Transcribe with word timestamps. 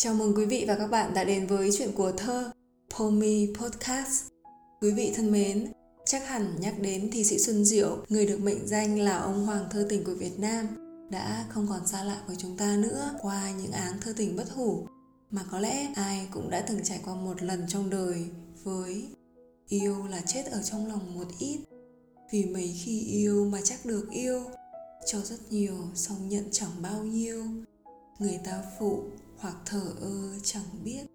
Chào 0.00 0.14
mừng 0.14 0.34
quý 0.36 0.44
vị 0.44 0.64
và 0.68 0.76
các 0.76 0.86
bạn 0.86 1.14
đã 1.14 1.24
đến 1.24 1.46
với 1.46 1.70
chuyện 1.78 1.92
của 1.92 2.12
thơ 2.12 2.50
Pomi 2.98 3.46
Podcast. 3.54 4.26
Quý 4.80 4.90
vị 4.90 5.12
thân 5.14 5.32
mến, 5.32 5.72
chắc 6.04 6.28
hẳn 6.28 6.56
nhắc 6.60 6.74
đến 6.80 7.10
thi 7.12 7.24
sĩ 7.24 7.38
Xuân 7.38 7.64
Diệu, 7.64 7.96
người 8.08 8.26
được 8.26 8.40
mệnh 8.40 8.66
danh 8.66 9.00
là 9.00 9.18
ông 9.18 9.46
hoàng 9.46 9.64
thơ 9.70 9.86
tình 9.88 10.04
của 10.04 10.14
Việt 10.14 10.38
Nam, 10.38 10.66
đã 11.10 11.46
không 11.48 11.66
còn 11.68 11.86
xa 11.86 12.04
lạ 12.04 12.22
với 12.26 12.36
chúng 12.36 12.56
ta 12.56 12.76
nữa 12.76 13.14
qua 13.22 13.50
những 13.62 13.72
áng 13.72 14.00
thơ 14.00 14.12
tình 14.16 14.36
bất 14.36 14.50
hủ 14.50 14.86
mà 15.30 15.42
có 15.50 15.60
lẽ 15.60 15.88
ai 15.94 16.28
cũng 16.30 16.50
đã 16.50 16.60
từng 16.60 16.80
trải 16.84 17.00
qua 17.04 17.14
một 17.14 17.42
lần 17.42 17.64
trong 17.68 17.90
đời 17.90 18.24
với 18.62 19.08
yêu 19.68 20.06
là 20.10 20.20
chết 20.26 20.46
ở 20.50 20.62
trong 20.62 20.86
lòng 20.86 21.14
một 21.14 21.26
ít 21.38 21.58
vì 22.32 22.44
mấy 22.44 22.76
khi 22.84 23.00
yêu 23.00 23.48
mà 23.52 23.58
chắc 23.64 23.86
được 23.86 24.10
yêu 24.10 24.42
cho 25.06 25.20
rất 25.20 25.52
nhiều 25.52 25.76
xong 25.94 26.28
nhận 26.28 26.44
chẳng 26.52 26.82
bao 26.82 27.04
nhiêu 27.04 27.44
người 28.18 28.40
ta 28.44 28.62
phụ 28.78 29.02
hoặc 29.38 29.54
thở 29.66 29.92
ơ 30.00 30.38
chẳng 30.42 30.84
biết. 30.84 31.06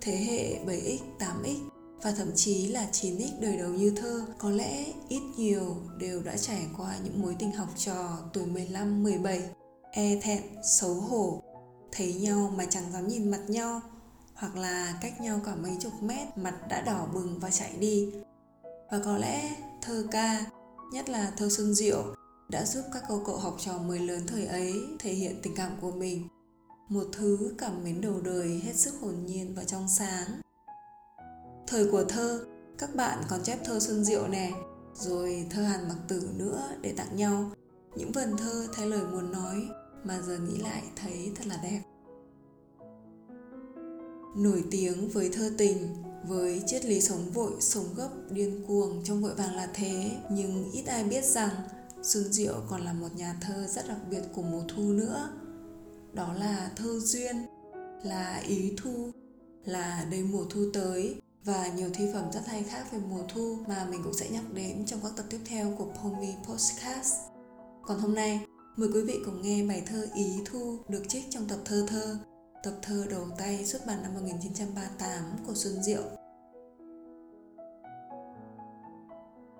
Thế 0.00 0.16
hệ 0.16 0.64
7x, 0.64 0.98
8x 1.18 1.68
và 2.02 2.12
thậm 2.12 2.30
chí 2.34 2.66
là 2.66 2.88
9x 2.92 3.40
đời 3.40 3.56
đầu 3.56 3.70
như 3.70 3.92
thơ 3.96 4.26
có 4.38 4.50
lẽ 4.50 4.86
ít 5.08 5.22
nhiều 5.36 5.76
đều 5.98 6.22
đã 6.22 6.36
trải 6.36 6.66
qua 6.76 6.98
những 7.04 7.22
mối 7.22 7.36
tình 7.38 7.52
học 7.52 7.68
trò 7.76 8.18
tuổi 8.32 8.46
15, 8.46 9.02
17 9.02 9.42
e 9.92 10.20
thẹn, 10.22 10.42
xấu 10.64 10.94
hổ 10.94 11.42
thấy 11.92 12.14
nhau 12.14 12.52
mà 12.56 12.64
chẳng 12.70 12.92
dám 12.92 13.08
nhìn 13.08 13.30
mặt 13.30 13.42
nhau 13.48 13.80
hoặc 14.34 14.56
là 14.56 14.98
cách 15.02 15.20
nhau 15.20 15.40
cả 15.44 15.54
mấy 15.54 15.72
chục 15.80 15.92
mét 16.02 16.38
mặt 16.38 16.54
đã 16.68 16.80
đỏ 16.80 17.06
bừng 17.14 17.38
và 17.38 17.50
chạy 17.50 17.72
đi. 17.78 18.12
Và 18.90 19.00
có 19.04 19.18
lẽ 19.18 19.56
thơ 19.82 20.06
ca 20.10 20.44
nhất 20.92 21.08
là 21.08 21.32
thơ 21.36 21.48
xuân 21.48 21.74
diệu 21.74 22.14
đã 22.52 22.64
giúp 22.64 22.84
các 22.92 23.02
câu 23.08 23.22
cậu 23.26 23.36
học 23.36 23.56
trò 23.58 23.78
mới 23.78 23.98
lớn 23.98 24.22
thời 24.26 24.46
ấy 24.46 24.72
thể 24.98 25.12
hiện 25.12 25.40
tình 25.42 25.54
cảm 25.56 25.72
của 25.80 25.90
mình. 25.90 26.28
Một 26.88 27.04
thứ 27.12 27.54
cảm 27.58 27.84
mến 27.84 28.00
đầu 28.00 28.20
đời 28.20 28.60
hết 28.64 28.76
sức 28.76 28.94
hồn 29.00 29.14
nhiên 29.26 29.54
và 29.54 29.64
trong 29.64 29.88
sáng. 29.88 30.26
Thời 31.66 31.90
của 31.90 32.04
thơ, 32.04 32.44
các 32.78 32.94
bạn 32.94 33.18
còn 33.28 33.42
chép 33.42 33.58
thơ 33.64 33.80
xuân 33.80 34.04
diệu 34.04 34.28
nè, 34.28 34.52
rồi 34.94 35.46
thơ 35.50 35.62
hàn 35.62 35.88
mặc 35.88 35.96
tử 36.08 36.28
nữa 36.36 36.62
để 36.80 36.94
tặng 36.96 37.16
nhau. 37.16 37.50
Những 37.96 38.12
vần 38.12 38.36
thơ 38.36 38.66
thay 38.72 38.86
lời 38.86 39.04
muốn 39.04 39.32
nói 39.32 39.68
mà 40.04 40.20
giờ 40.20 40.38
nghĩ 40.38 40.58
lại 40.58 40.82
thấy 40.96 41.32
thật 41.36 41.46
là 41.46 41.58
đẹp. 41.62 41.80
Nổi 44.36 44.64
tiếng 44.70 45.08
với 45.08 45.30
thơ 45.32 45.50
tình, 45.58 45.88
với 46.28 46.62
triết 46.66 46.84
lý 46.84 47.00
sống 47.00 47.30
vội, 47.30 47.52
sống 47.60 47.86
gấp, 47.96 48.08
điên 48.30 48.64
cuồng 48.68 49.04
trong 49.04 49.22
vội 49.22 49.34
vàng 49.34 49.56
là 49.56 49.68
thế, 49.74 50.10
nhưng 50.30 50.70
ít 50.72 50.86
ai 50.86 51.04
biết 51.04 51.24
rằng 51.24 51.50
xuân 52.02 52.32
diệu 52.32 52.54
còn 52.68 52.80
là 52.80 52.92
một 52.92 53.08
nhà 53.16 53.36
thơ 53.40 53.66
rất 53.66 53.88
đặc 53.88 53.98
biệt 54.10 54.22
của 54.34 54.42
mùa 54.42 54.62
thu 54.68 54.82
nữa 54.82 55.28
đó 56.12 56.32
là 56.32 56.70
thơ 56.76 56.98
duyên 56.98 57.46
là 58.02 58.42
ý 58.46 58.72
thu 58.76 59.10
là 59.64 60.06
đây 60.10 60.22
mùa 60.22 60.44
thu 60.50 60.60
tới 60.72 61.20
và 61.44 61.68
nhiều 61.76 61.90
thi 61.94 62.04
phẩm 62.12 62.32
rất 62.32 62.46
hay 62.46 62.62
khác 62.62 62.92
về 62.92 62.98
mùa 63.10 63.22
thu 63.28 63.58
mà 63.68 63.86
mình 63.90 64.00
cũng 64.04 64.14
sẽ 64.14 64.28
nhắc 64.30 64.42
đến 64.52 64.84
trong 64.86 65.00
các 65.02 65.12
tập 65.16 65.24
tiếp 65.30 65.40
theo 65.44 65.74
của 65.78 65.86
Pomi 66.02 66.34
Podcast. 66.48 67.14
Còn 67.82 67.98
hôm 67.98 68.14
nay, 68.14 68.46
mời 68.76 68.88
quý 68.94 69.02
vị 69.02 69.18
cùng 69.24 69.42
nghe 69.42 69.66
bài 69.66 69.82
thơ 69.86 70.06
Ý 70.14 70.40
Thu 70.46 70.78
được 70.88 71.02
trích 71.08 71.24
trong 71.30 71.48
tập 71.48 71.58
thơ 71.64 71.84
thơ, 71.88 72.16
tập 72.62 72.74
thơ 72.82 73.06
đầu 73.10 73.26
tay 73.38 73.64
xuất 73.66 73.86
bản 73.86 74.02
năm 74.02 74.14
1938 74.14 75.22
của 75.46 75.54
Xuân 75.54 75.82
Diệu. 75.82 76.02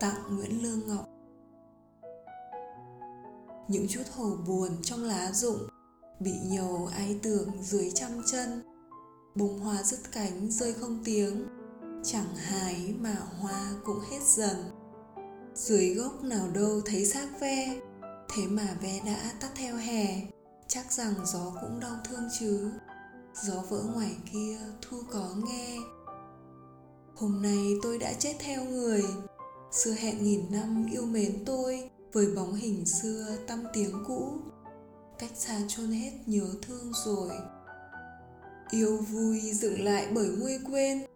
Tặng 0.00 0.36
Nguyễn 0.36 0.62
Lương 0.62 0.88
Ngọc 0.88 1.19
những 3.70 3.86
chút 3.88 4.02
hồ 4.16 4.36
buồn 4.46 4.70
trong 4.82 5.04
lá 5.04 5.32
rụng, 5.32 5.68
bị 6.20 6.32
nhầu 6.44 6.88
ai 6.92 7.18
tưởng 7.22 7.48
dưới 7.62 7.90
trăm 7.94 8.10
chân. 8.26 8.62
Bông 9.34 9.58
hoa 9.58 9.82
dứt 9.82 10.12
cánh 10.12 10.50
rơi 10.50 10.72
không 10.72 11.02
tiếng, 11.04 11.46
chẳng 12.04 12.36
hái 12.36 12.94
mà 13.00 13.16
hoa 13.38 13.72
cũng 13.84 14.00
hết 14.10 14.22
dần. 14.26 14.56
Dưới 15.54 15.94
gốc 15.94 16.24
nào 16.24 16.48
đâu 16.54 16.80
thấy 16.84 17.06
xác 17.06 17.40
ve, 17.40 17.80
thế 18.34 18.42
mà 18.48 18.76
ve 18.82 19.00
đã 19.06 19.32
tắt 19.40 19.50
theo 19.54 19.76
hè. 19.76 20.22
Chắc 20.68 20.92
rằng 20.92 21.14
gió 21.24 21.52
cũng 21.60 21.80
đau 21.80 21.96
thương 22.04 22.28
chứ, 22.40 22.70
gió 23.42 23.62
vỡ 23.68 23.82
ngoài 23.94 24.16
kia 24.32 24.58
thu 24.82 24.96
có 25.12 25.30
nghe. 25.46 25.78
Hôm 27.16 27.42
nay 27.42 27.74
tôi 27.82 27.98
đã 27.98 28.12
chết 28.12 28.36
theo 28.38 28.64
người, 28.64 29.04
xưa 29.72 29.92
hẹn 29.92 30.24
nghìn 30.24 30.52
năm 30.52 30.86
yêu 30.92 31.06
mến 31.06 31.44
tôi 31.46 31.90
với 32.12 32.26
bóng 32.36 32.54
hình 32.54 32.86
xưa 32.86 33.36
tâm 33.46 33.64
tiếng 33.72 34.04
cũ, 34.06 34.32
cách 35.18 35.30
xa 35.34 35.60
chôn 35.68 35.90
hết 35.90 36.12
nhớ 36.26 36.46
thương 36.62 36.92
rồi. 37.04 37.30
Yêu 38.70 38.96
vui 38.96 39.40
dựng 39.40 39.84
lại 39.84 40.06
bởi 40.14 40.28
nguôi 40.28 40.58
quên, 40.70 41.06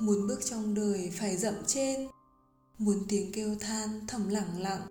muốn 0.00 0.26
bước 0.26 0.40
trong 0.44 0.74
đời 0.74 1.12
phải 1.14 1.36
dậm 1.36 1.54
trên. 1.66 2.08
Muốn 2.78 3.04
tiếng 3.08 3.32
kêu 3.32 3.54
than 3.60 4.06
thầm 4.08 4.28
lặng 4.28 4.58
lặng, 4.58 4.86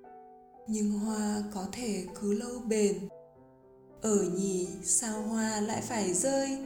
nhưng 0.68 0.92
hoa 0.92 1.44
có 1.54 1.66
thể 1.72 2.06
cứ 2.22 2.34
lâu 2.34 2.60
bền. 2.68 3.08
Ở 4.02 4.24
nhì, 4.36 4.68
sao 4.84 5.22
hoa 5.22 5.62
lại 5.62 5.82
phải 5.82 6.14
rơi? 6.14 6.58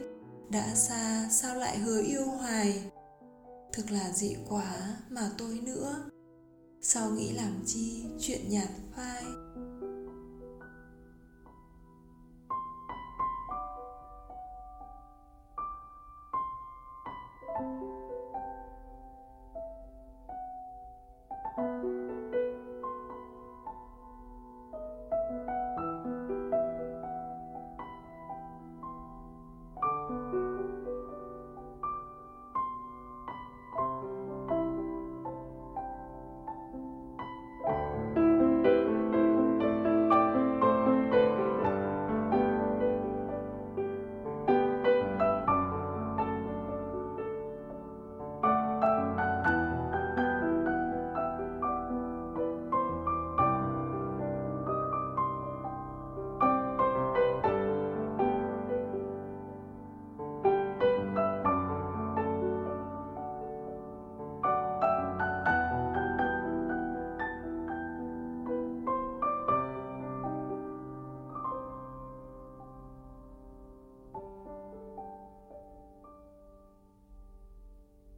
Đã 0.50 0.74
xa, 0.74 1.28
sao 1.30 1.56
lại 1.56 1.78
hứa 1.78 2.02
yêu 2.02 2.24
hoài? 2.24 2.82
Thực 3.72 3.90
là 3.90 4.12
dị 4.12 4.36
quá 4.48 4.96
mà 5.10 5.30
tôi 5.38 5.60
nữa 5.62 5.96
sao 6.88 7.10
nghĩ 7.10 7.32
làm 7.32 7.62
chi 7.66 8.04
chuyện 8.20 8.48
nhạt 8.48 8.68
phai. 8.96 9.24